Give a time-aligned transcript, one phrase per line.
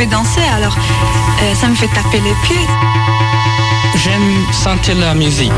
[0.00, 0.74] fait danser, alors
[1.42, 2.66] euh, ça me fait taper les pieds.
[4.02, 5.52] J'aime sentir la musique.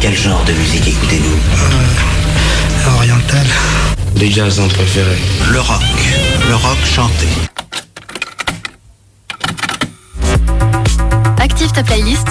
[0.00, 1.36] Quel genre de musique écoutez-vous?
[1.36, 3.44] Euh, Oriental.
[4.14, 5.18] Les jazz en préféré.
[5.50, 5.82] Le rock.
[6.48, 7.26] Le rock chanté.
[11.40, 12.28] Active ta playlist,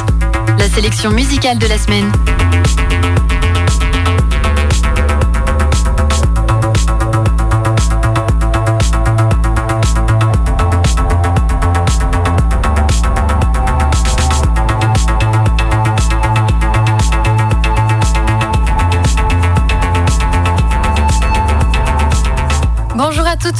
[0.57, 2.09] la sélection musicale de la semaine.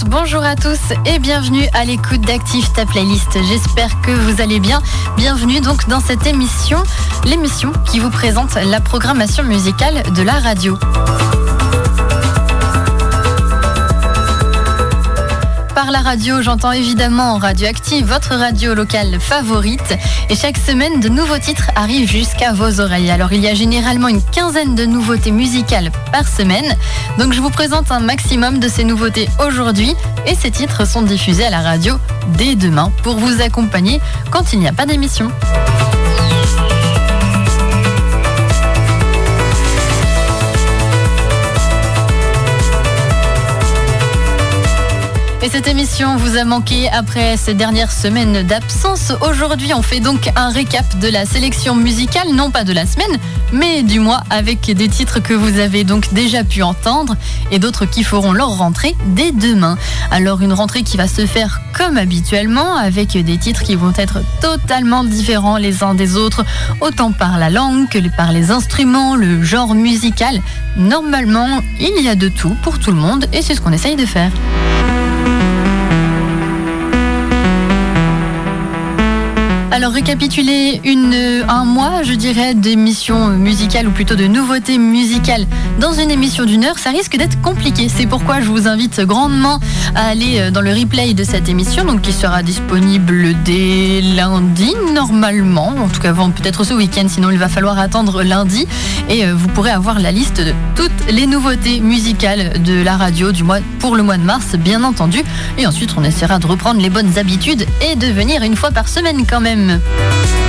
[0.06, 3.38] Bonjour à tous et bienvenue à l'écoute d'Active ta playlist.
[3.48, 4.82] J'espère que vous allez bien.
[5.18, 6.84] Bienvenue donc dans cette émission,
[7.26, 10.78] l'émission qui vous présente la programmation musicale de la radio.
[15.82, 19.98] par la radio, j'entends évidemment Radioactive, votre radio locale favorite.
[20.30, 23.10] Et chaque semaine, de nouveaux titres arrivent jusqu'à vos oreilles.
[23.10, 26.76] Alors il y a généralement une quinzaine de nouveautés musicales par semaine.
[27.20, 29.94] Donc je vous présente un maximum de ces nouveautés aujourd'hui.
[30.26, 31.96] Et ces titres sont diffusés à la radio
[32.38, 34.00] dès demain pour vous accompagner
[34.32, 35.30] quand il n'y a pas d'émission.
[45.50, 49.12] Et cette émission vous a manqué après ces dernières semaines d'absence.
[49.28, 53.18] Aujourd'hui, on fait donc un récap de la sélection musicale, non pas de la semaine,
[53.52, 57.16] mais du mois, avec des titres que vous avez donc déjà pu entendre
[57.52, 59.76] et d'autres qui feront leur rentrée dès demain.
[60.12, 64.20] Alors une rentrée qui va se faire comme habituellement, avec des titres qui vont être
[64.42, 66.46] totalement différents les uns des autres,
[66.80, 70.42] autant par la langue que par les instruments, le genre musical.
[70.78, 73.96] Normalement, il y a de tout pour tout le monde et c'est ce qu'on essaye
[73.96, 74.32] de faire.
[79.80, 80.82] Alors récapituler
[81.48, 85.48] un mois, je dirais, d'émissions musicales ou plutôt de nouveautés musicales
[85.80, 87.88] dans une émission d'une heure, ça risque d'être compliqué.
[87.88, 89.62] C'est pourquoi je vous invite grandement
[89.96, 94.74] à aller euh, dans le replay de cette émission, donc qui sera disponible dès lundi
[94.94, 98.68] normalement, en tout cas avant peut-être ce week-end, sinon il va falloir attendre lundi
[99.08, 103.32] et euh, vous pourrez avoir la liste de toutes les nouveautés musicales de la radio
[103.32, 105.24] du mois pour le mois de mars, bien entendu.
[105.58, 108.90] Et ensuite, on essaiera de reprendre les bonnes habitudes et de venir une fois par
[108.90, 109.69] semaine quand même.
[109.70, 110.49] J'espère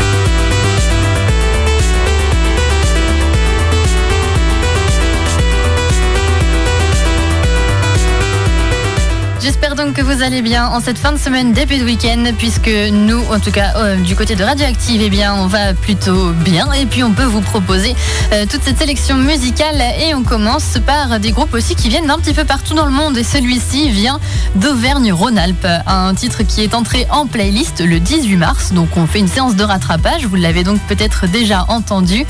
[9.84, 13.22] donc que vous allez bien en cette fin de semaine, début de week-end, puisque nous,
[13.32, 16.70] en tout cas euh, du côté de Radioactive, eh bien, on va plutôt bien.
[16.72, 17.94] Et puis on peut vous proposer
[18.32, 19.82] euh, toute cette sélection musicale.
[19.98, 22.90] Et on commence par des groupes aussi qui viennent d'un petit peu partout dans le
[22.90, 23.16] monde.
[23.16, 24.20] Et celui-ci vient
[24.56, 28.72] d'Auvergne-Rhône-Alpes, un titre qui est entré en playlist le 18 mars.
[28.72, 30.26] Donc on fait une séance de rattrapage.
[30.26, 32.26] Vous l'avez donc peut-être déjà entendu.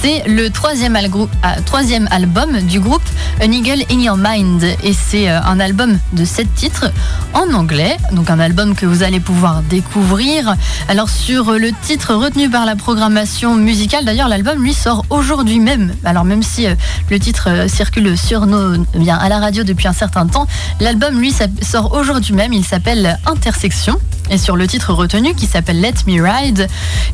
[0.00, 0.98] C'est le troisième,
[1.42, 3.04] ah, troisième album du groupe
[3.42, 4.64] An Eagle in Your Mind.
[4.82, 6.86] Et c'est euh, un album de sept titre
[7.32, 10.56] en anglais, donc un album que vous allez pouvoir découvrir.
[10.88, 15.94] Alors sur le titre retenu par la programmation musicale, d'ailleurs l'album lui sort aujourd'hui même.
[16.04, 16.74] Alors même si euh,
[17.10, 20.46] le titre euh, circule sur nos, eh bien à la radio depuis un certain temps,
[20.80, 22.52] l'album lui sort aujourd'hui même.
[22.52, 23.98] Il s'appelle Intersection.
[24.30, 26.66] Et sur le titre retenu qui s'appelle Let Me Ride,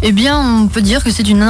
[0.02, 1.42] eh bien, on peut dire que c'est une,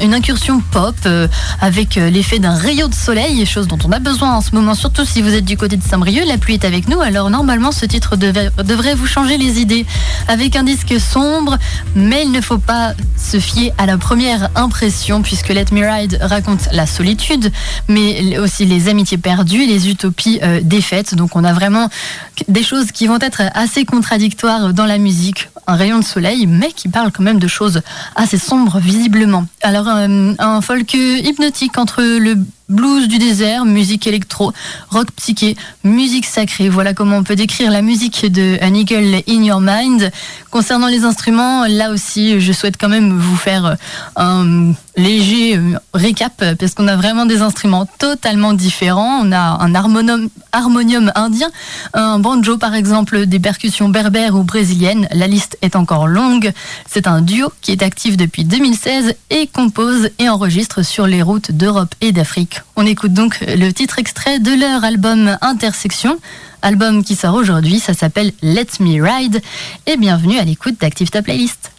[0.00, 1.26] une, incursion pop euh,
[1.60, 5.04] avec l'effet d'un rayon de soleil, chose dont on a besoin en ce moment, surtout
[5.04, 6.24] si vous êtes du côté de Saint-Brieuc.
[6.26, 9.86] La pluie est avec nous, alors normalement ce titre devrait vous changer les idées.
[10.28, 11.58] Avec un disque sombre,
[11.94, 16.18] mais il ne faut pas se fier à la première impression puisque Let Me Ride
[16.20, 17.52] raconte la solitude,
[17.88, 21.14] mais aussi les amitiés perdues les utopies euh, défaites.
[21.14, 21.88] Donc on a vraiment
[22.48, 25.48] des choses qui vont être assez contradictoires dans la musique.
[25.66, 27.80] Un rayon de soleil, mais qui parle quand même de choses
[28.16, 29.46] assez sombres visiblement.
[29.62, 32.36] Alors euh, un folk hypnotique entre le
[32.68, 34.52] blues du désert, musique électro,
[34.90, 36.68] rock psyché, musique sacrée.
[36.68, 40.10] Voilà comment on peut décrire la musique de An Eagle in Your Mind.
[40.50, 43.76] Concernant les instruments, là aussi, je souhaite quand même vous faire
[44.16, 49.20] un léger euh, récap parce qu'on a vraiment des instruments totalement différents.
[49.22, 51.50] On a un harmonium indien,
[51.92, 55.08] un banjo par exemple, des percussions berbères ou brésiliennes.
[55.12, 56.52] La liste est encore longue.
[56.88, 61.52] C'est un duo qui est actif depuis 2016 et compose et enregistre sur les routes
[61.52, 62.53] d'Europe et d'Afrique.
[62.76, 66.18] On écoute donc le titre extrait de leur album Intersection.
[66.62, 69.40] Album qui sort aujourd'hui, ça s'appelle Let Me Ride.
[69.86, 71.72] Et bienvenue à l'écoute d'Active Playlist.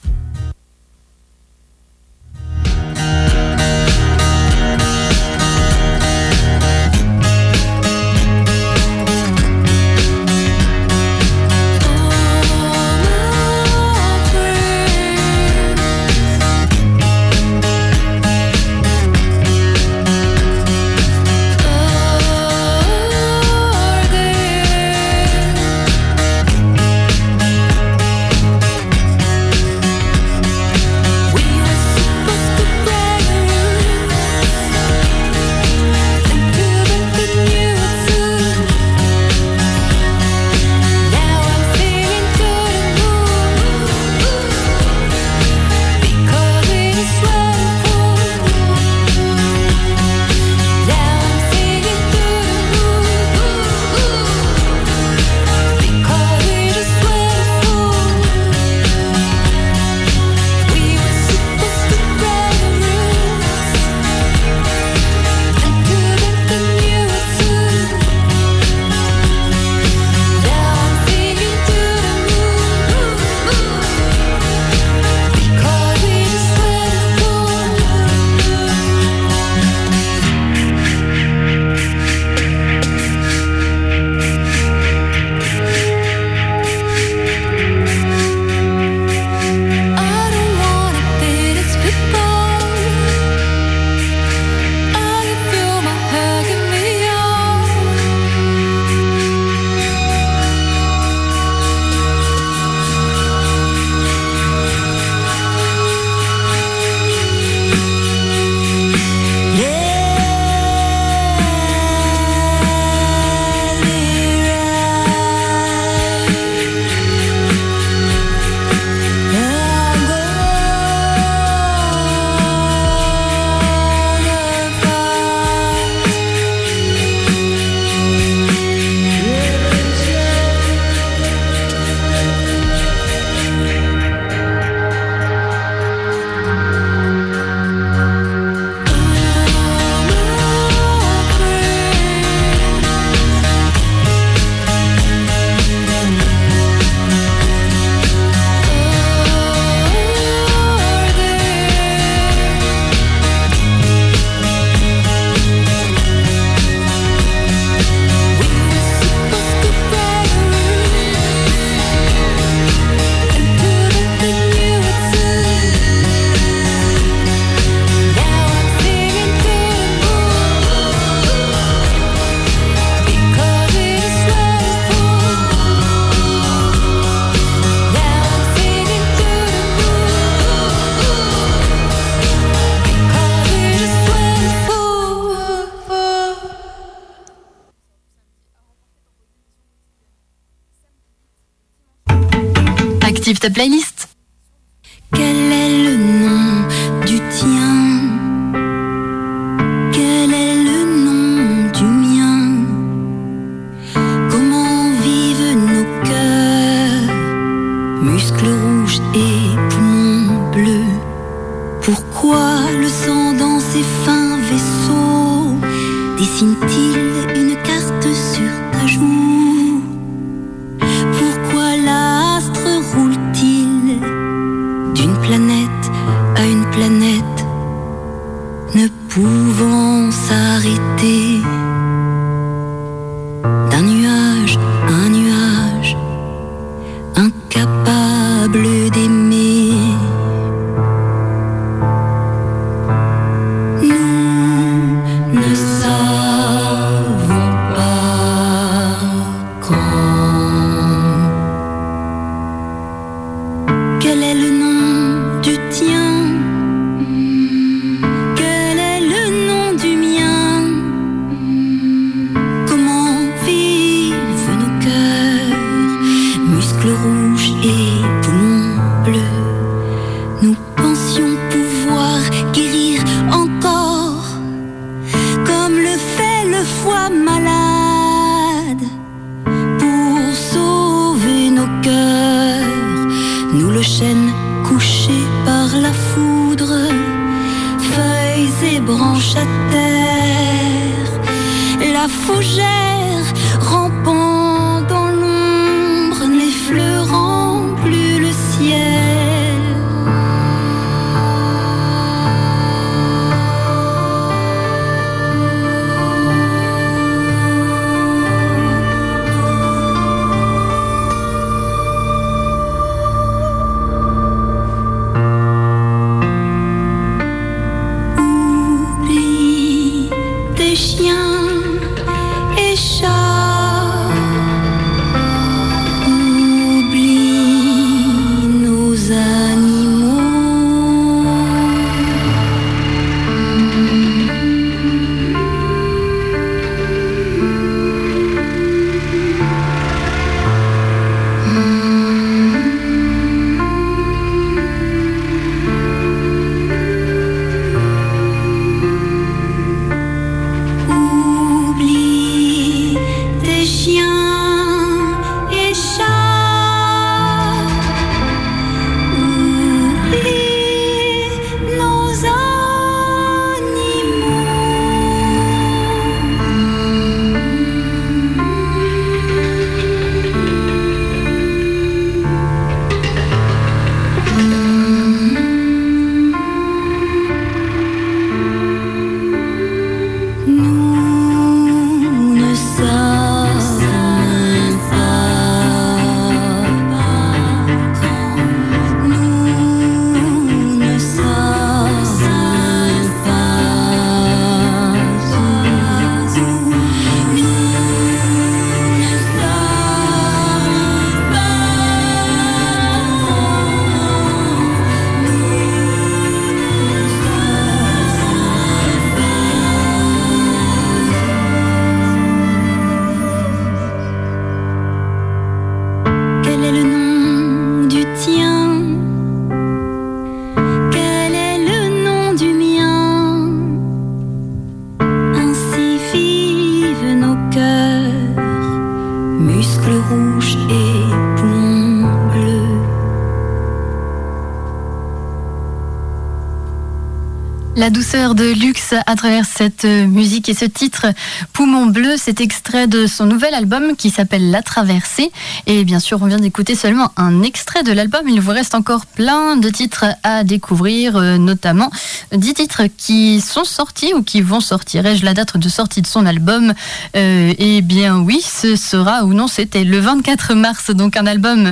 [438.86, 441.06] Suisse à travers cette euh, musique et ce titre
[441.54, 445.32] Poumon bleu, cet extrait de son nouvel album qui s'appelle La Traversée.
[445.68, 448.28] Et bien sûr, on vient d'écouter seulement un extrait de l'album.
[448.28, 451.90] Il vous reste encore plein de titres à découvrir, euh, notamment
[452.34, 455.06] 10 titres qui sont sortis ou qui vont sortir.
[455.06, 456.74] Ai-je la date de sortie de son album?
[457.16, 461.72] Euh, Eh bien oui, ce sera ou non, c'était le 24 mars, donc un album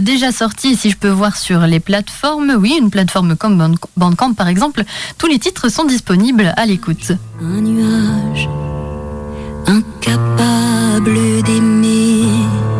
[0.00, 0.68] déjà sorti.
[0.68, 4.46] Et si je peux voir sur les plateformes, oui, une plateforme comme Band- Bandcamp par
[4.46, 4.84] exemple,
[5.18, 6.83] tous les titres sont disponibles à l'écoute.
[6.86, 8.46] Un nuage
[9.66, 11.14] incapable
[11.46, 12.73] d'aimer.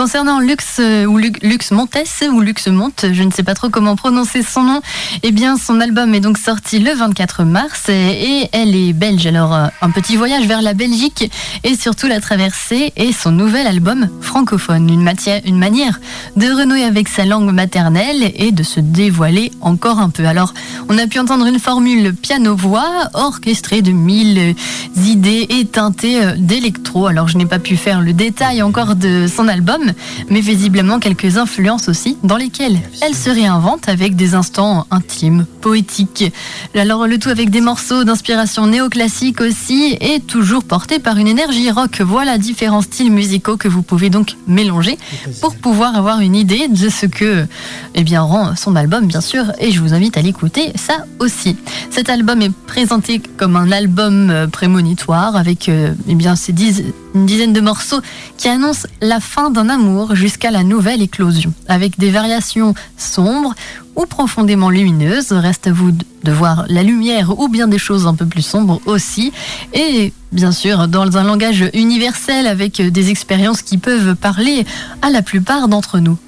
[0.00, 1.94] Concernant Lux euh, ou Lu- Lux Montes
[2.32, 4.80] ou Lux Monte, je ne sais pas trop comment prononcer son nom.
[5.22, 9.26] Eh bien, son album est donc sorti le 24 mars et, elle est belge.
[9.26, 11.30] Alors, euh, un petit voyage vers la Belgique
[11.64, 16.00] et surtout la traversée et son nouvel album francophone, une, matière, une manière
[16.34, 20.24] de renouer avec sa langue maternelle et de se dévoiler encore un peu.
[20.24, 20.54] Alors,
[20.88, 24.54] on a pu entendre une formule piano-voix orchestrée de mille
[24.96, 27.06] idées et teintée euh, d'électro.
[27.06, 29.89] Alors, je n'ai pas pu faire le détail encore de son album,
[30.28, 36.32] mais visiblement quelques influences aussi dans lesquelles elle se réinvente avec des instants intimes, poétiques.
[36.74, 41.70] Alors, le tout avec des morceaux d'inspiration néoclassique aussi et toujours portés par une énergie
[41.70, 42.00] rock.
[42.00, 44.98] Voilà différents styles musicaux que vous pouvez donc mélanger
[45.40, 47.46] pour pouvoir avoir une idée de ce que
[47.94, 51.56] eh bien, rend son album, bien sûr, et je vous invite à l'écouter, ça aussi.
[51.90, 56.84] Cet album est présenté comme un album euh, prémonitoire avec euh, eh bien, ces dix-
[57.14, 58.00] une dizaine de morceaux
[58.36, 63.54] qui annoncent la fin d'un amour jusqu'à la nouvelle éclosion, avec des variations sombres
[63.96, 65.32] ou profondément lumineuses.
[65.32, 68.80] Reste à vous de voir la lumière ou bien des choses un peu plus sombres
[68.86, 69.32] aussi.
[69.72, 74.64] Et bien sûr, dans un langage universel avec des expériences qui peuvent parler
[75.02, 76.18] à la plupart d'entre nous.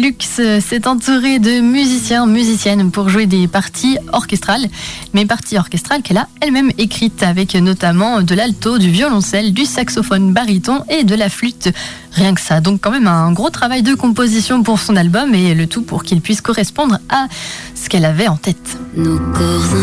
[0.00, 4.66] Lux s'est entouré de musiciens, musiciennes pour jouer des parties orchestrales,
[5.12, 10.32] mais parties orchestrales qu'elle a elle-même écrites avec notamment de l'alto, du violoncelle, du saxophone
[10.32, 11.68] baryton et de la flûte.
[12.12, 12.62] Rien que ça.
[12.62, 16.02] Donc quand même un gros travail de composition pour son album et le tout pour
[16.02, 17.26] qu'il puisse correspondre à
[17.74, 18.78] ce qu'elle avait en tête.
[18.96, 19.74] Nos corps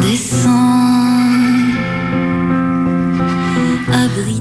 [0.00, 0.83] incandescents.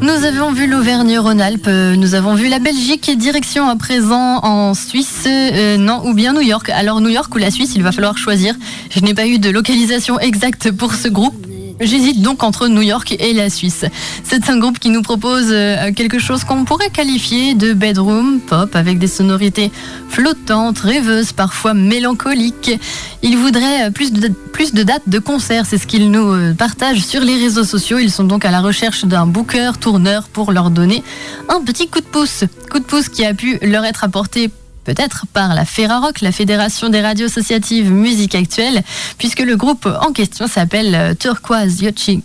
[0.02, 5.26] Nous avons vu l'Auvergne-Rhône-Alpes, euh, nous avons vu la Belgique, direction à présent en Suisse,
[5.28, 6.70] euh, non, ou bien New York.
[6.70, 8.56] Alors New York ou la Suisse, il va falloir choisir.
[8.90, 11.43] Je n'ai pas eu de localisation exacte pour ce groupe.
[11.80, 13.86] J'hésite donc entre New York et la Suisse.
[14.24, 18.76] C'est un groupe qui nous propose euh, quelque chose qu'on pourrait qualifier de bedroom pop
[18.76, 19.72] avec des sonorités
[20.08, 22.80] flottantes, rêveuses, parfois mélancoliques.
[23.24, 26.54] Il voudrait euh, plus de, plus de dates de concerts, c'est ce qu'ils nous euh,
[26.54, 27.98] partagent sur les réseaux sociaux.
[27.98, 31.04] Ils sont donc à la recherche d'un booker, tourneur pour leur donner
[31.50, 32.44] un petit coup de pouce.
[32.70, 34.52] Coup de pouce qui a pu leur être apporté
[34.84, 38.84] peut-être par la Ferrarock, la Fédération des radios associatives musique actuelle,
[39.18, 41.82] puisque le groupe en question s'appelle euh, Turquoise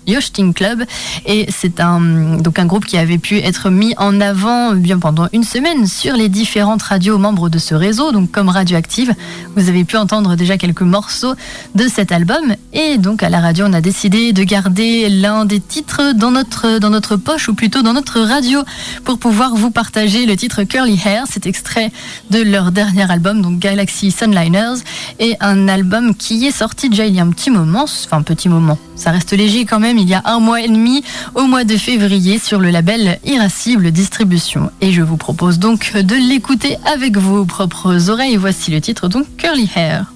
[0.07, 0.85] Yachting Club.
[1.27, 4.99] Et c'est un donc un groupe qui avait pu être mis en avant euh, bien
[4.99, 9.15] pendant une semaine sur les différentes radios membres de ce réseau, donc comme Radioactive.
[9.57, 11.35] Vous avez pu entendre déjà quelques morceaux
[11.75, 12.55] de cet album.
[12.73, 16.79] Et donc à la radio on a décidé de garder l'un des titres dans notre
[16.79, 18.63] dans notre poche ou plutôt dans notre radio
[19.05, 21.93] pour pouvoir vous partager le titre Curly Hair, cet extrait
[22.31, 24.83] de leur dernier album, donc Galaxy Sunliners,
[25.19, 28.49] et un album qui est sorti déjà il y a un petit moment, enfin petit
[28.49, 31.65] moment, ça reste léger quand même, il y a un mois et demi, au mois
[31.65, 34.71] de février, sur le label Irascible Distribution.
[34.81, 38.37] Et je vous propose donc de l'écouter avec vos propres oreilles.
[38.37, 40.07] Voici le titre donc Curly Hair.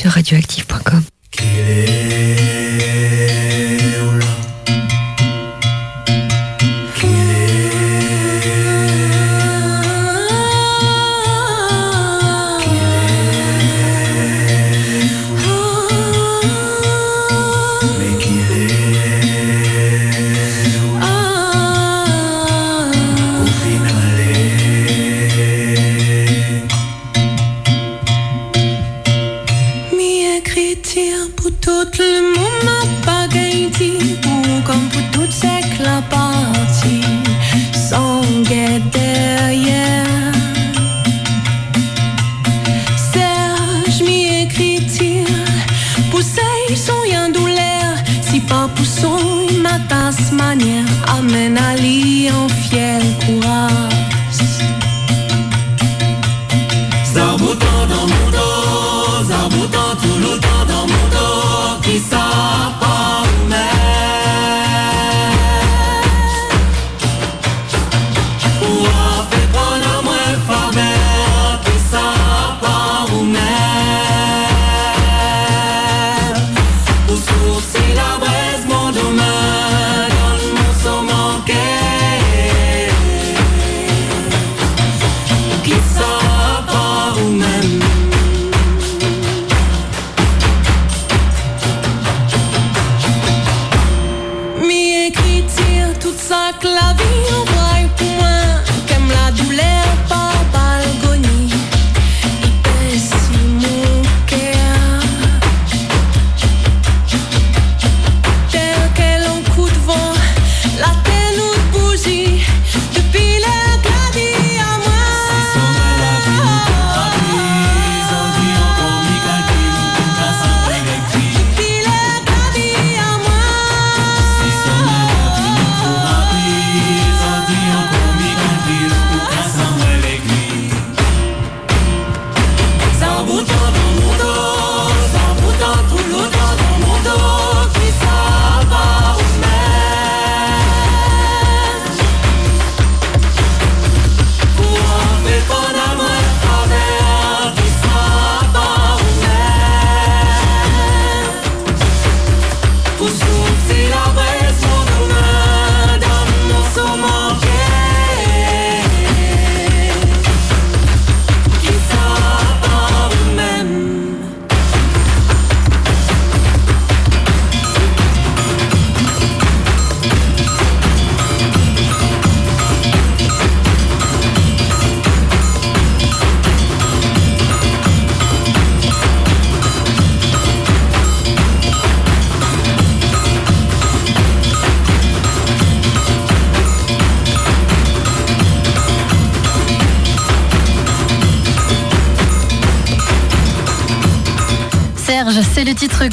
[0.00, 0.69] Sur radioactive.com.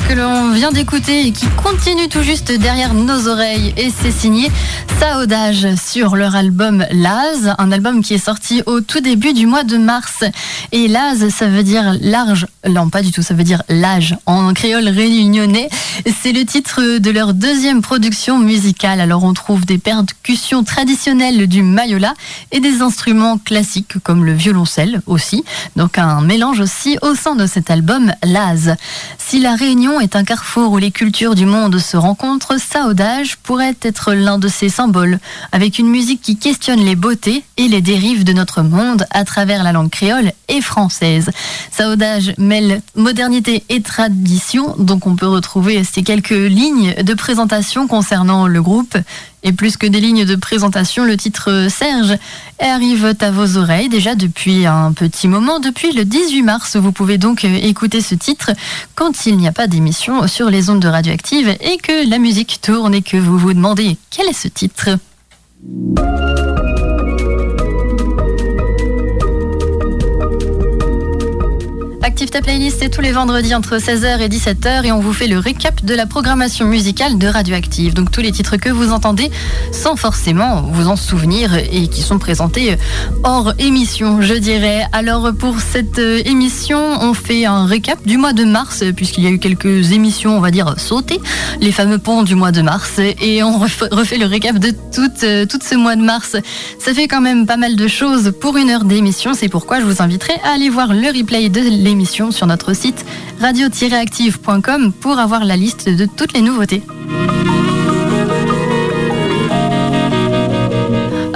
[0.07, 3.73] que l'on vient d'écouter et qui continue tout juste derrière nos oreilles.
[3.77, 4.49] Et c'est signé
[4.99, 5.67] Saodage
[6.05, 10.23] leur album Laz, un album qui est sorti au tout début du mois de mars.
[10.71, 14.53] Et Laz, ça veut dire large, non pas du tout, ça veut dire l'âge en
[14.53, 15.69] créole réunionnais.
[16.21, 19.01] C'est le titre de leur deuxième production musicale.
[19.01, 22.13] Alors on trouve des percussions traditionnelles du mayola
[22.51, 25.43] et des instruments classiques comme le violoncelle aussi.
[25.75, 28.75] Donc un mélange aussi au sein de cet album Laz.
[29.17, 33.75] Si la Réunion est un carrefour où les cultures du monde se rencontrent, Saodage pourrait
[33.81, 35.19] être l'un de ces symboles,
[35.51, 39.63] avec une musique qui questionne les beautés et les dérives de notre monde à travers
[39.63, 41.29] la langue créole et française.
[41.71, 48.47] Saodage mêle modernité et tradition, donc on peut retrouver ces quelques lignes de présentation concernant
[48.47, 48.97] le groupe.
[49.43, 52.17] Et plus que des lignes de présentation, le titre Serge
[52.59, 55.59] arrive à vos oreilles déjà depuis un petit moment.
[55.59, 58.51] Depuis le 18 mars, vous pouvez donc écouter ce titre
[58.95, 62.59] quand il n'y a pas d'émission sur les ondes de radioactive et que la musique
[62.61, 64.89] tourne et que vous vous demandez quel est ce titre.
[65.59, 66.56] Música
[72.17, 75.27] Active ta playlist, c'est tous les vendredis entre 16h et 17h et on vous fait
[75.27, 77.93] le récap de la programmation musicale de Radioactive.
[77.93, 79.29] Donc tous les titres que vous entendez
[79.71, 82.75] sans forcément vous en souvenir et qui sont présentés
[83.23, 84.87] hors émission, je dirais.
[84.93, 89.27] Alors pour cette euh, émission, on fait un récap du mois de mars puisqu'il y
[89.27, 91.21] a eu quelques émissions, on va dire, sautées,
[91.61, 94.73] les fameux ponts du mois de mars et on ref- refait le récap de
[95.23, 96.35] euh, tout ce mois de mars.
[96.79, 99.85] Ça fait quand même pas mal de choses pour une heure d'émission, c'est pourquoi je
[99.85, 103.05] vous inviterai à aller voir le replay de l'émission sur notre site
[103.41, 106.81] radio-active.com pour avoir la liste de toutes les nouveautés.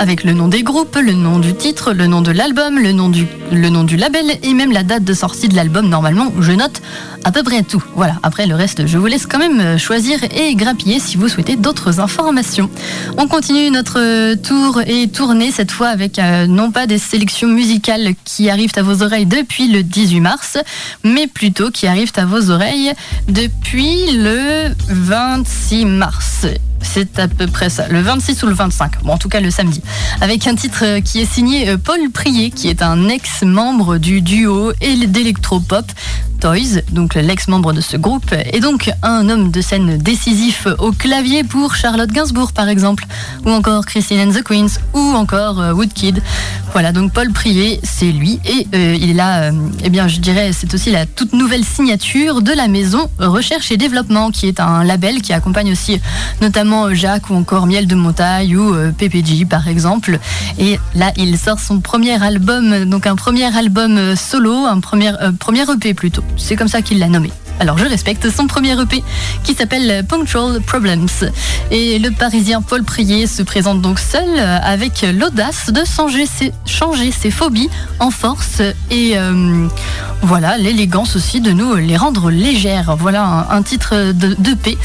[0.02, 3.08] Avec le nom des groupes, le nom du titre, le nom de l'album, le, nom
[3.08, 5.88] du, label et même la date de sortie de l'album.
[5.88, 6.82] Normalement, je note
[7.24, 7.84] à peu près tout.
[7.96, 11.56] Voilà, après le reste, je vous laisse quand même choisir et grappiller si vous souhaitez
[11.56, 12.68] d'autres informations.
[13.20, 18.16] On continue notre tour et tournée cette fois avec euh, non pas des sélections musicales
[18.26, 20.58] qui arrivent à vos oreilles depuis le 18 mars,
[21.04, 22.92] mais plutôt qui arrivent à vos oreilles
[23.28, 26.48] depuis le 26 mars.
[26.82, 29.52] C'est à peu près ça, le 26 ou le 25, bon en tout cas le
[29.52, 29.82] samedi,
[30.20, 34.74] avec un titre qui est signé euh, Paul Prier, qui est un ex-membre du duo
[34.82, 35.86] d'électropop
[36.40, 41.44] Toys, donc l'ex-membre de ce groupe, et donc un homme de scène décisif au clavier
[41.44, 43.06] pour Charlotte Gainsbourg par exemple,
[43.46, 46.22] ou encore Christine and the Queens, ou encore euh, Woodkid.
[46.74, 49.52] Voilà, donc Paul Prier, c'est lui, et euh, il est là,
[49.84, 53.78] eh bien je dirais, c'est aussi la toute nouvelle signature de la maison Recherche et
[53.78, 56.00] Développement, qui est un label qui accompagne aussi
[56.42, 60.20] notamment Jacques ou encore Miel de Montagne ou euh, PPG par exemple.
[60.58, 65.64] Et là, il sort son premier album, donc un premier album solo, un premier, premier
[65.64, 66.24] EP plutôt.
[66.38, 67.32] C'est comme ça qu'il l'a nommé.
[67.62, 69.04] Alors je respecte son premier EP
[69.44, 71.08] qui s'appelle Punctual Problems.
[71.70, 77.30] Et le Parisien Paul Prier se présente donc seul euh, avec l'audace de changer ses,
[77.30, 77.70] phobies
[78.00, 79.68] en force et euh,
[80.24, 82.96] voilà l'élégance aussi de nous les rendre légères.
[82.98, 84.76] Voilà un, titre d'EP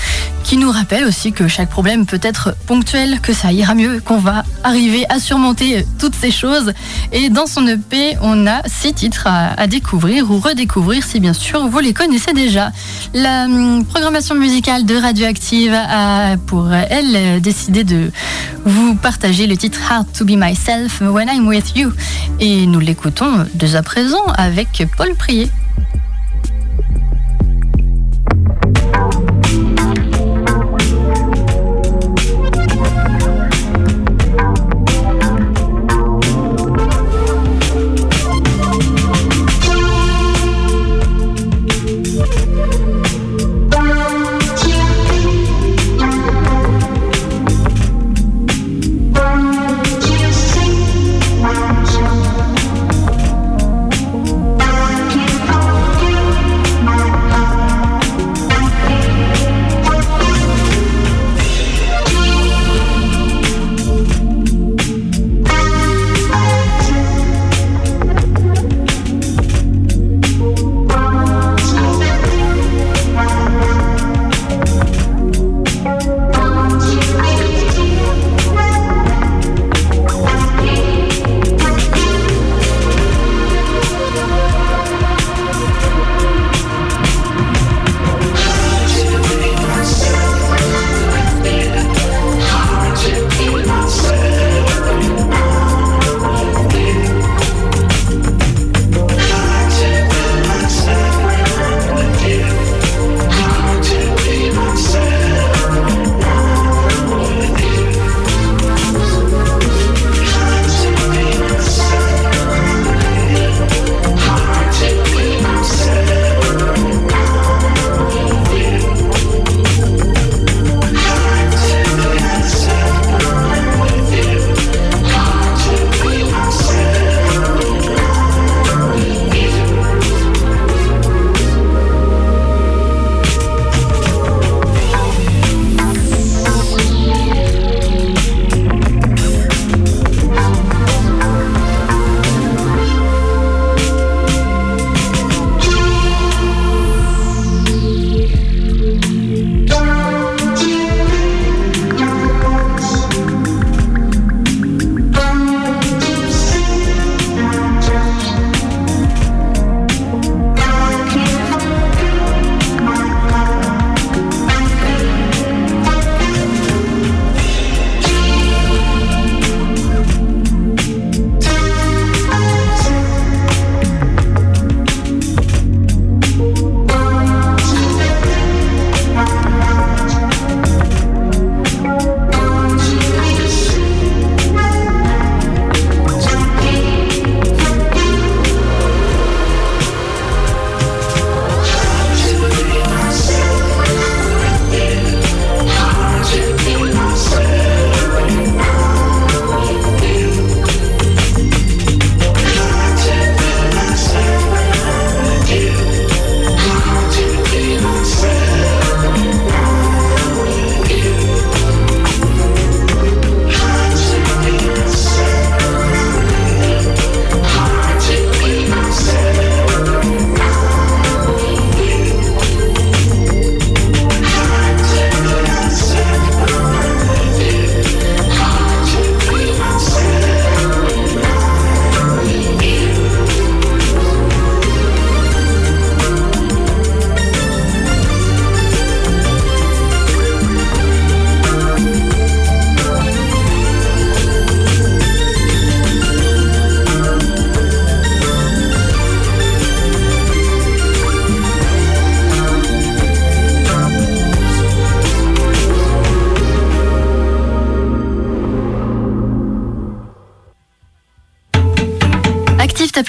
[0.44, 4.18] qui nous rappelle aussi que chaque problème peut être ponctuel, que ça ira mieux, qu'on
[4.18, 6.72] va arriver à surmonter toutes ces choses.
[7.10, 11.66] Et dans son EP, on a six titres à découvrir ou redécouvrir si bien sûr
[11.68, 12.65] vous les connaissez déjà.
[13.14, 18.10] La hum, programmation musicale de Radioactive a pour elle décidé de
[18.64, 21.92] vous partager le titre Hard to Be Myself When I'm With You.
[22.40, 25.50] Et nous l'écoutons dès à présent avec Paul Prier.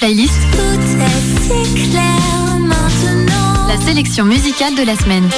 [0.00, 0.38] ta playlist.
[3.68, 5.28] La sélection musicale de la semaine.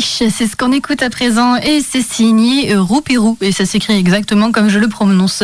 [0.00, 4.68] C'est ce qu'on écoute à présent et c'est signé Roupérou et ça s'écrit exactement comme
[4.68, 5.42] je le prononce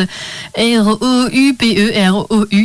[0.56, 1.12] R-O-U-P-E-R-O-U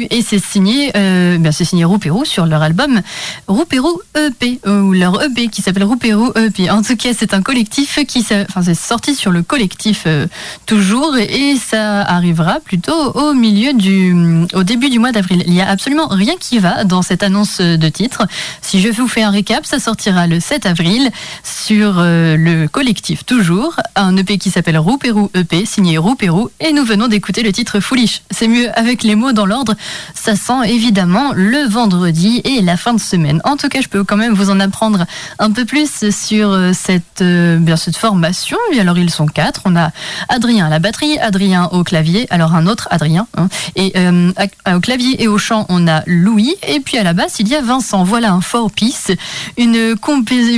[0.10, 3.02] et c'est signé, euh, c'est signé Roupérou sur leur album
[3.48, 6.70] Roupérou EP ou leur EP qui s'appelle Roupérou EP.
[6.70, 10.28] En tout cas, c'est un collectif qui, enfin c'est sorti sur le collectif euh,
[10.66, 15.44] toujours et ça arrivera plutôt au milieu du, au début du mois d'avril.
[15.48, 18.28] Il y a absolument rien qui va dans cette annonce de titre.
[18.62, 21.10] Si je vous fais un récap, ça sortira le 7 avril
[21.44, 26.86] sur euh, le collectif Toujours, un EP qui s'appelle Roupérou EP, signé Roupérou, et nous
[26.86, 28.22] venons d'écouter le titre Foolish.
[28.32, 29.76] C'est mieux avec les mots dans l'ordre,
[30.14, 33.42] ça sent évidemment le vendredi et la fin de semaine.
[33.44, 35.06] En tout cas, je peux quand même vous en apprendre
[35.40, 38.58] un peu plus sur euh, cette, euh, bien, cette formation.
[38.80, 39.62] Alors, ils sont quatre.
[39.66, 39.92] On a
[40.30, 43.48] Adrien à la batterie, Adrien au clavier, alors un autre Adrien, hein.
[43.76, 43.94] et
[44.74, 47.56] au clavier et au chant, on a Louis, et puis à la basse, il y
[47.56, 48.04] a Vincent.
[48.04, 49.12] Voilà un four piece,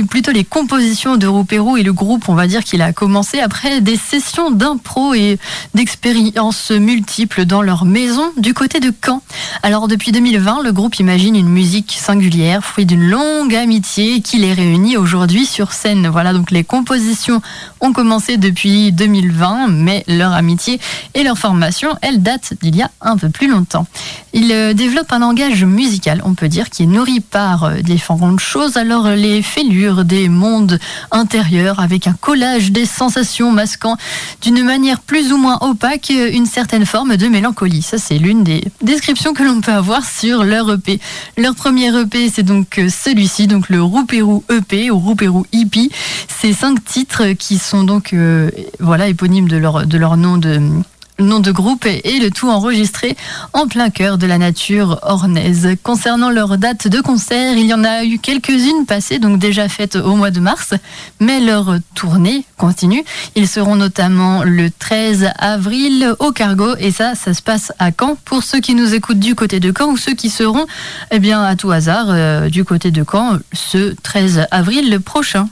[0.08, 3.80] plutôt les compositions de Roupérou et le groupe, on va dire qu'il a commencé après
[3.80, 5.38] des sessions d'impro et
[5.74, 7.11] d'expériences multiples
[7.46, 9.20] dans leur maison du côté de Caen.
[9.62, 14.54] Alors depuis 2020, le groupe imagine une musique singulière, fruit d'une longue amitié qui les
[14.54, 16.08] réunit aujourd'hui sur scène.
[16.08, 17.42] Voilà, donc les compositions
[17.82, 20.80] ont commencé depuis 2020, mais leur amitié
[21.14, 23.86] et leur formation, elles datent d'il y a un peu plus longtemps.
[24.32, 28.40] Ils euh, développent un langage musical, on peut dire, qui est nourri par euh, différentes
[28.40, 28.76] choses.
[28.76, 30.78] Alors les fêlures des mondes
[31.10, 33.96] intérieurs avec un collage des sensations masquant
[34.40, 37.82] d'une manière plus ou moins opaque une certaine forme de mélancolie.
[37.82, 41.00] Ça, c'est l'une des descriptions que l'on peut avoir sur leur EP.
[41.36, 45.90] Leur premier EP, c'est donc celui-ci, donc le Roupérou EP ou Roupérou EP.
[46.28, 48.50] Ces cinq titres qui sont donc euh,
[48.80, 53.16] voilà éponymes de leur, de leur nom de groupe et le tout enregistré
[53.52, 55.68] en plein cœur de la nature ornaise.
[55.82, 59.96] Concernant leur date de concert, il y en a eu quelques-unes passées, donc déjà faites
[59.96, 60.74] au mois de mars,
[61.20, 63.04] mais leur tournée continue.
[63.36, 68.16] Ils seront notamment le 13 avril au Cargo et ça, ça se passe à Caen.
[68.24, 70.66] Pour ceux qui nous écoutent du côté de Caen ou ceux qui seront,
[71.10, 75.48] eh bien, à tout hasard, euh, du côté de Caen, ce 13 avril prochain.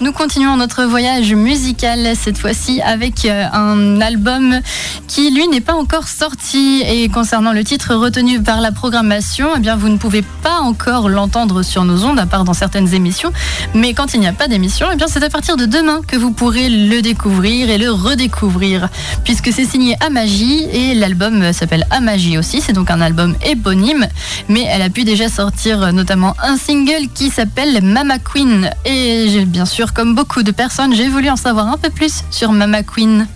[0.00, 4.60] Nous continuons notre voyage musical cette fois-ci avec euh, un album
[5.08, 6.84] qui lui n'est pas encore sorti.
[6.86, 11.08] Et concernant le titre retenu par la programmation, eh bien vous ne pouvez pas encore
[11.08, 13.32] l'entendre sur nos ondes à part dans certaines émissions,
[13.74, 16.16] mais quand il n'y a pas d'émission, eh bien c'est à partir de demain que
[16.16, 18.88] vous pourrez le découvrir et le redécouvrir
[19.24, 24.06] puisque c'est signé Amagie et l'album s'appelle Amagie aussi, c'est donc un album éponyme,
[24.48, 28.70] mais elle a pu déjà sortir notamment un single qui s'appelle Mama Queen.
[28.84, 32.22] Et j'ai bien sûr comme beaucoup de personnes, j'ai voulu en savoir un peu plus
[32.30, 33.26] sur Mama Queen.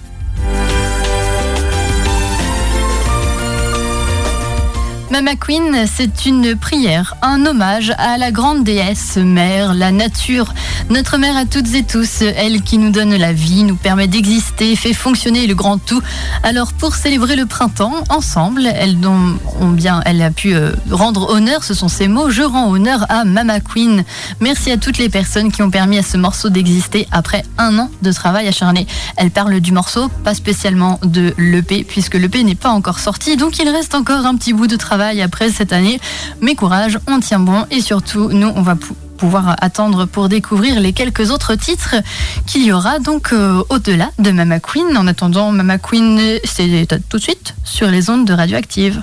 [5.13, 10.55] Mama Queen, c'est une prière, un hommage à la grande déesse mère, la nature,
[10.89, 14.75] notre mère à toutes et tous, elle qui nous donne la vie, nous permet d'exister,
[14.75, 16.01] fait fonctionner le grand tout.
[16.43, 21.63] Alors pour célébrer le printemps, ensemble, elle, ont bien, elle a pu euh, rendre honneur,
[21.63, 24.05] ce sont ces mots, je rends honneur à Mama Queen.
[24.41, 27.91] Merci à toutes les personnes qui ont permis à ce morceau d'exister après un an
[28.01, 28.87] de travail acharné.
[29.19, 33.59] Elle parle du morceau, pas spécialement de l'EP, puisque l'EP n'est pas encore sorti, donc
[33.59, 36.01] il reste encore un petit bout de travail après cette année.
[36.41, 38.77] Mais courage, on tient bon et surtout, nous, on va
[39.19, 41.95] pouvoir attendre pour découvrir les quelques autres titres
[42.47, 44.97] qu'il y aura donc euh, au-delà de Mama Queen.
[44.97, 49.03] En attendant, Mama Queen, c'est tout de suite sur les ondes de Radioactive.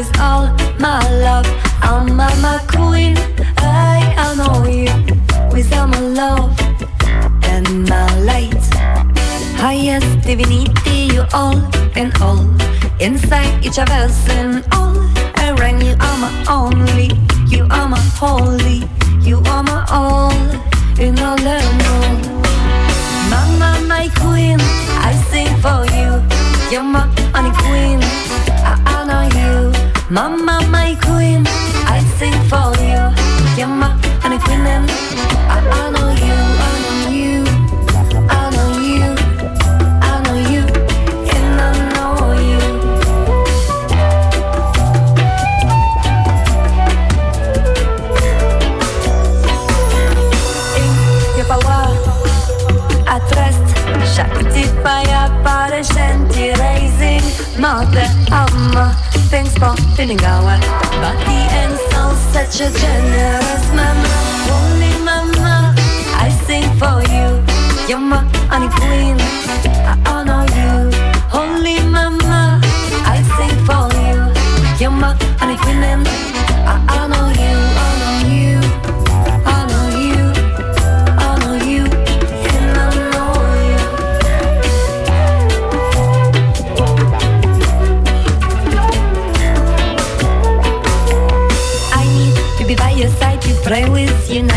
[0.00, 0.59] is all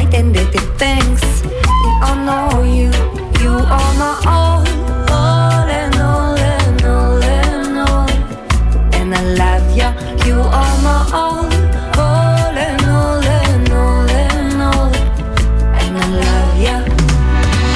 [0.05, 1.21] identity things.
[2.07, 2.89] I know you,
[3.41, 4.63] you are my all.
[5.09, 8.09] All and all and all and all.
[8.97, 9.89] And I love you,
[10.27, 11.45] you are my all.
[11.99, 14.91] All and all and all and all.
[15.81, 16.79] And I love you.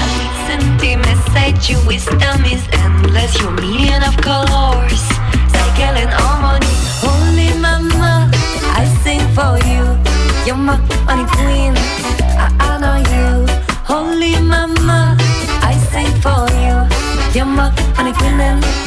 [0.01, 5.03] I listen to message, your wisdom is endless, your million of colors.
[5.53, 6.73] Cycle and harmony,
[7.03, 8.29] holy mama,
[8.79, 9.83] I sing for you.
[10.45, 10.75] You're my
[11.07, 12.06] honey queen.
[17.97, 18.86] and need vind hem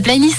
[0.00, 0.33] playlist.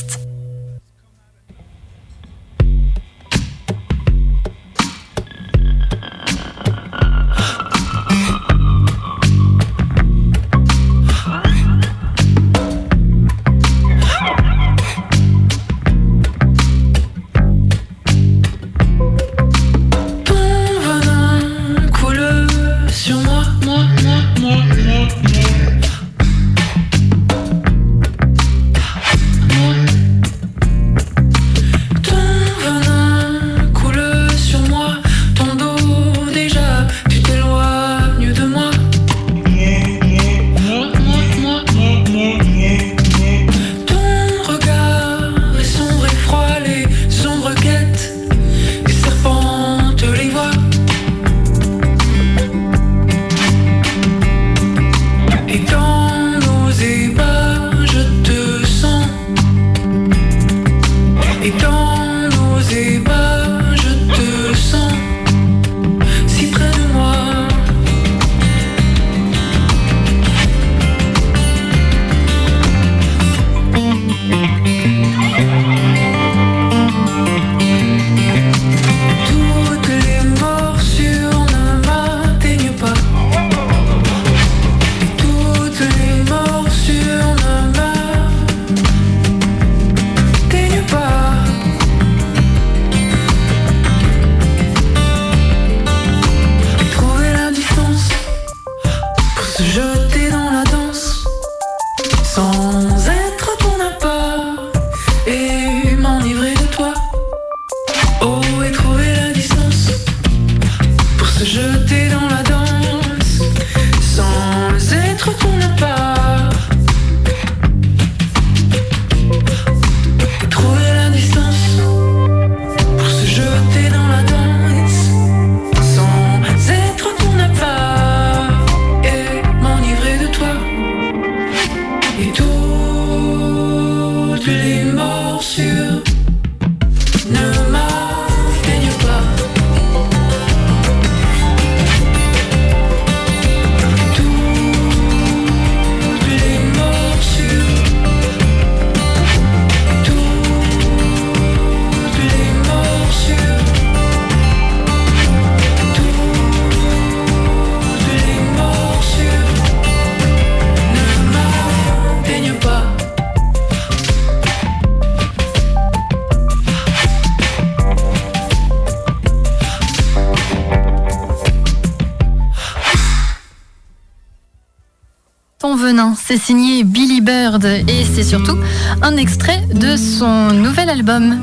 [176.37, 178.57] Signé Billy Bird et c'est surtout
[179.01, 181.37] un extrait de son nouvel album.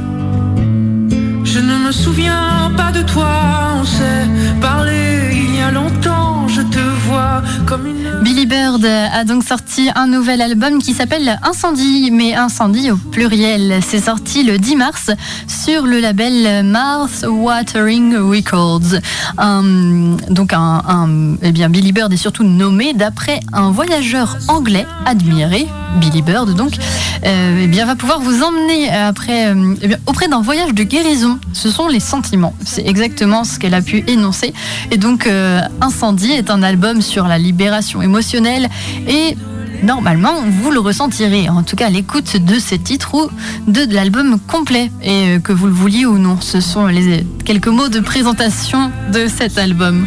[1.44, 3.32] Je ne me souviens pas de toi,
[3.80, 4.26] on s'est
[4.60, 6.21] parlé il y a longtemps,
[8.22, 13.80] Billy Bird a donc sorti un nouvel album qui s'appelle Incendie, mais Incendie au pluriel.
[13.86, 15.10] C'est sorti le 10 mars
[15.46, 19.00] sur le label Mouth Watering Records.
[20.30, 20.52] donc
[21.42, 25.66] eh Billy Bird est surtout nommé d'après un voyageur anglais admiré,
[26.00, 26.72] Billy Bird donc,
[27.24, 31.38] euh, eh bien va pouvoir vous emmener après euh, eh auprès d'un voyage de guérison.
[31.52, 32.54] Ce sont les sentiments.
[32.64, 34.52] C'est exactement ce qu'elle a pu énoncer.
[34.90, 38.68] Et donc euh, Incendie est un album sur la libération émotionnelle
[39.06, 39.36] et
[39.82, 43.28] normalement, vous le ressentirez, en tout cas l'écoute de ces titres ou
[43.70, 46.38] de, l'album complet, et euh, que vous le vouliez ou non.
[46.40, 50.06] Ce sont les quelques mots de présentation de cet album.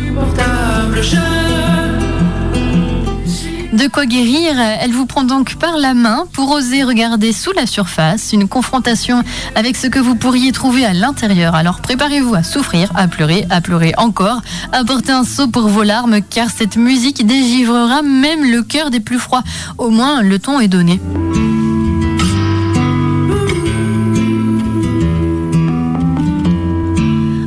[3.75, 7.67] De quoi guérir, elle vous prend donc par la main pour oser regarder sous la
[7.67, 9.21] surface, une confrontation
[9.53, 11.55] avec ce que vous pourriez trouver à l'intérieur.
[11.55, 15.83] Alors préparez-vous à souffrir, à pleurer, à pleurer encore, à porter un seau pour vos
[15.83, 19.43] larmes, car cette musique dégivrera même le cœur des plus froids.
[19.77, 21.01] Au moins, le ton est donné.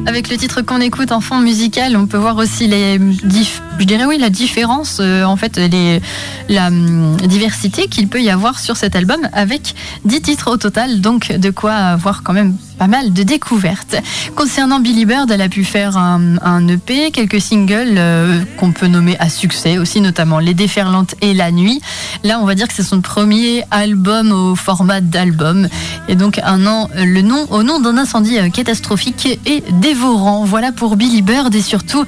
[0.06, 3.00] Avec le titre qu'on écoute en fond musical, on peut voir aussi les
[3.78, 6.00] je dirais oui, la différence, euh, en fait, les,
[6.48, 9.74] la hum, diversité qu'il peut y avoir sur cet album avec
[10.04, 13.96] 10 titres au total, donc de quoi avoir quand même pas mal de découvertes.
[14.36, 19.16] Concernant Billy Bird, elle a pu faire un, EP, quelques singles euh, qu'on peut nommer
[19.18, 21.80] à succès aussi, notamment Les Déferlantes et La Nuit.
[22.22, 25.68] Là, on va dire que c'est son premier album au format d'album.
[26.08, 30.44] Et donc, un an, le nom, au nom d'un incendie euh, catastrophique et dévorant.
[30.44, 32.04] Voilà pour Billy Bird et surtout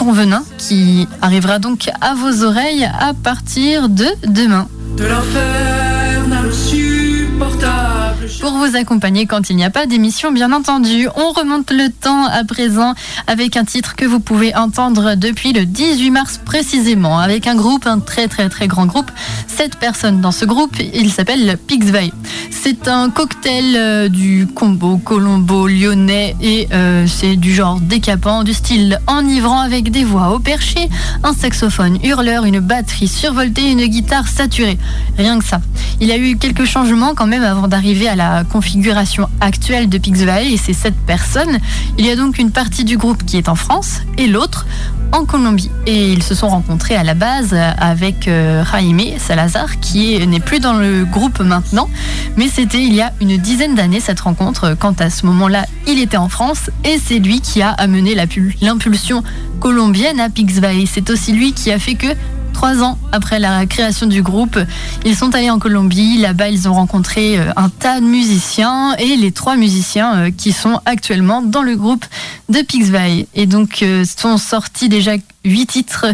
[0.00, 4.66] ton venin qui arrivera donc à vos oreilles à partir de demain.
[4.96, 5.89] De supportable.
[8.40, 12.24] Pour vous accompagner quand il n'y a pas d'émission, bien entendu, on remonte le temps
[12.26, 12.94] à présent
[13.26, 17.86] avec un titre que vous pouvez entendre depuis le 18 mars précisément, avec un groupe,
[17.86, 19.10] un très très très grand groupe,
[19.46, 22.12] sept personnes dans ce groupe, il s'appelle Pixvay.
[22.50, 28.52] C'est un cocktail euh, du combo colombo lyonnais et euh, c'est du genre décapant, du
[28.52, 30.90] style enivrant avec des voix au perché,
[31.22, 34.78] un saxophone hurleur, une batterie survoltée, une guitare saturée.
[35.16, 35.62] Rien que ça.
[36.00, 40.52] Il a eu quelques changements quand même avant d'arriver à la configuration actuelle de Pixvay
[40.52, 41.58] et c'est sept personnes.
[41.96, 44.66] Il y a donc une partie du groupe qui est en France et l'autre
[45.12, 45.70] en Colombie.
[45.86, 50.58] Et ils se sont rencontrés à la base avec euh, Jaime Salazar, qui n'est plus
[50.58, 51.88] dans le groupe maintenant,
[52.36, 56.00] mais c'était il y a une dizaine d'années cette rencontre, quand à ce moment-là, il
[56.00, 58.14] était en France, et c'est lui qui a amené
[58.60, 59.22] l'impulsion
[59.60, 60.84] colombienne à Pixvay.
[60.86, 62.08] C'est aussi lui qui a fait que
[62.60, 64.58] Trois ans après la création du groupe,
[65.06, 66.18] ils sont allés en Colombie.
[66.18, 70.52] Là-bas, ils ont rencontré euh, un tas de musiciens et les trois musiciens euh, qui
[70.52, 72.04] sont actuellement dans le groupe
[72.50, 73.26] de Pixvay.
[73.34, 76.04] Et donc, euh, sont sortis déjà huit titres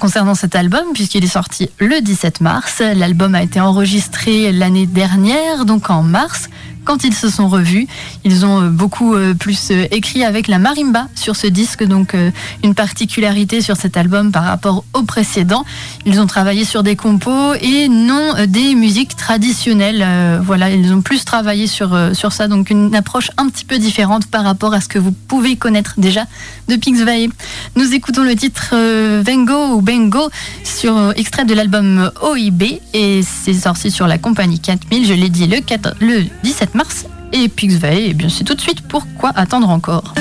[0.00, 2.82] concernant cet album, puisqu'il est sorti le 17 mars.
[2.96, 6.48] L'album a été enregistré l'année dernière, donc en mars
[6.84, 7.86] quand ils se sont revus.
[8.24, 12.16] Ils ont beaucoup plus écrit avec la marimba sur ce disque, donc
[12.62, 15.64] une particularité sur cet album par rapport au précédent.
[16.06, 20.40] Ils ont travaillé sur des compos et non des musiques traditionnelles.
[20.42, 24.26] Voilà, ils ont plus travaillé sur, sur ça, donc une approche un petit peu différente
[24.26, 26.24] par rapport à ce que vous pouvez connaître déjà
[26.68, 27.28] de Pixvay.
[27.76, 28.74] Nous écoutons le titre
[29.22, 30.28] Vengo ou Bengo
[30.62, 32.62] sur extrait de l'album OIB
[32.92, 37.06] et c'est sorti sur la compagnie 4000, je l'ai dit le, 4, le 17 mars.
[37.32, 40.14] Et Pixvay, et eh bien c'est tout de suite, pourquoi attendre encore?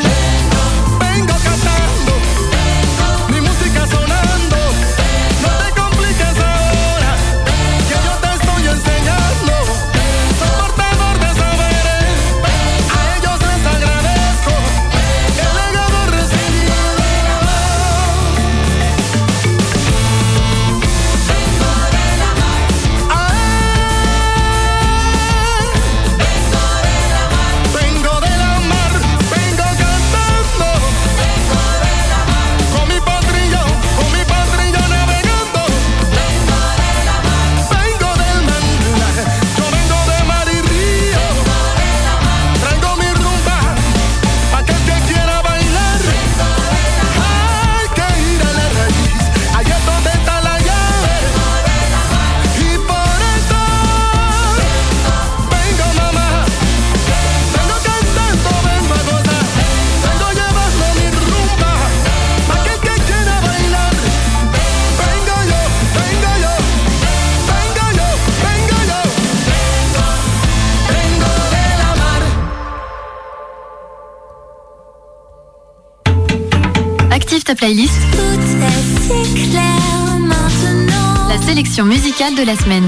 [81.81, 82.87] Musicale de la semaine.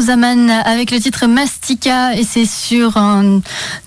[0.00, 1.26] Oldu Ozaman avec le titre
[1.72, 3.40] Et c'est sur un,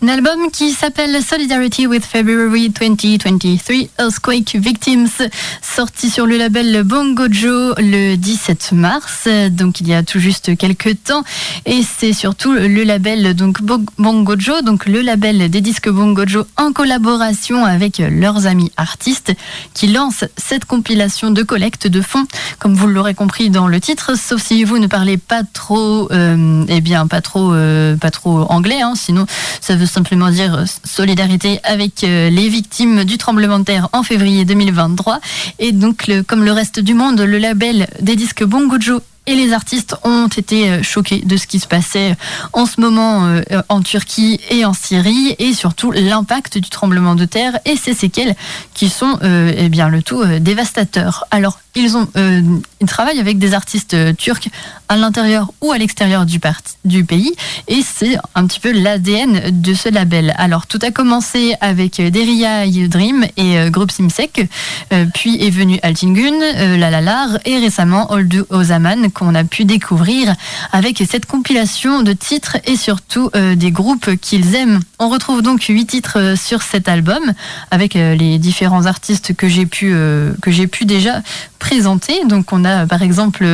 [0.07, 5.27] album qui s'appelle Solidarity with February 2023 Earthquake Victims
[5.61, 11.03] sorti sur le label Bongojo le 17 mars donc il y a tout juste quelques
[11.03, 11.25] temps.
[11.65, 17.65] Et c'est surtout le label donc Bongojo donc le label des disques Bongojo en collaboration
[17.65, 19.33] avec leurs amis artistes
[19.73, 22.25] qui lance cette compilation de collecte de fonds.
[22.59, 26.63] Comme vous l'aurez compris dans le titre sauf si vous ne parlez pas trop, euh,
[26.69, 28.81] eh bien, pas trop, euh, pas trop anglais.
[28.81, 29.25] Hein, sinon,
[29.61, 34.45] ça veut simplement dire solidarité avec euh, les victimes du tremblement de terre en février
[34.45, 35.19] 2023.
[35.59, 39.95] Et donc, comme le reste du monde, le label des disques Bongojo et les artistes
[40.03, 42.15] ont été euh, choqués de ce qui se passait
[42.51, 47.25] en ce moment euh, en Turquie et en Syrie et surtout l'impact du tremblement de
[47.25, 48.35] terre et ses séquelles
[48.73, 51.25] qui sont euh, eh bien le tout dévastateurs.
[51.31, 54.49] Alors ils ont ils travaillent avec des artistes turcs
[54.89, 56.39] à l'intérieur ou à l'extérieur du,
[57.03, 57.33] pays
[57.67, 60.35] et c'est un petit peu l'ADN de ce label.
[60.37, 64.47] Alors tout a commencé avec Deria Dream et Groupe Simsek,
[65.15, 70.35] puis est venu Altingun, Lalalar et récemment Oldu Ozaman qu'on a pu découvrir
[70.71, 74.79] avec cette compilation de titres et surtout euh, des groupes qu'ils aiment.
[74.99, 77.21] On retrouve donc huit titres euh, sur cet album
[77.71, 81.21] avec euh, les différents artistes que j'ai pu déjà
[81.59, 82.25] présenter.
[82.25, 83.45] Donc on a par exemple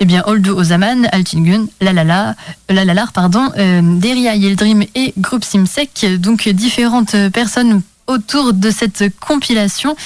[0.00, 2.34] eh bien Oldu Ozaman, Altingun, Lalala,
[2.68, 6.06] Lalalar pardon, Deria Yeldrim et Groupe Simsek.
[6.18, 9.96] Donc différentes personnes autour de cette compilation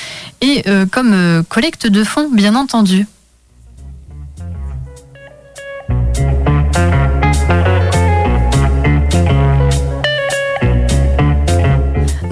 [0.41, 3.07] et comme collecte de fonds bien entendu.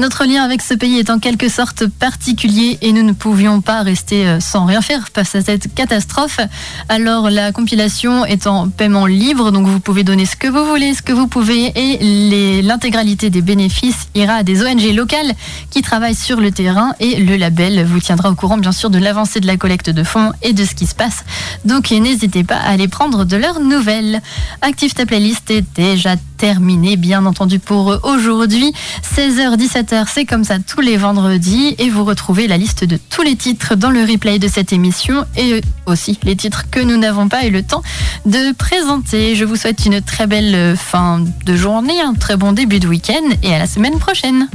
[0.03, 3.83] Notre lien avec ce pays est en quelque sorte particulier et nous ne pouvions pas
[3.83, 6.41] rester euh, sans rien faire face à cette catastrophe.
[6.89, 10.93] Alors la compilation est en paiement libre, donc vous pouvez donner ce que vous voulez,
[10.95, 15.35] ce que vous pouvez et l'intégralité des bénéfices ira à des ONG locales
[15.71, 18.99] qui travaillent sur le terrain et le label vous tiendra au courant bien sûr de
[18.99, 21.23] l'avancée de la collecte de fonds et de ce qui se passe.
[21.65, 24.21] Donc n'hésitez pas à aller prendre de leurs nouvelles.
[24.63, 28.73] Active ta playlist est déjà terminée bien entendu pour aujourd'hui.
[29.17, 33.37] 16h17 c'est comme ça tous les vendredis et vous retrouvez la liste de tous les
[33.37, 37.45] titres dans le replay de cette émission et aussi les titres que nous n'avons pas
[37.45, 37.83] eu le temps
[38.25, 39.35] de présenter.
[39.35, 43.37] Je vous souhaite une très belle fin de journée, un très bon début de week-end
[43.43, 44.49] et à la semaine prochaine.